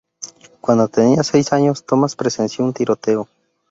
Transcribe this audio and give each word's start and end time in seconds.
Cuando 0.61 0.87
tenía 0.87 1.21
seis 1.21 1.53
años, 1.53 1.85
Thomas 1.85 2.15
presenció 2.15 2.65
un 2.65 2.73
tiroteo. 2.73 3.29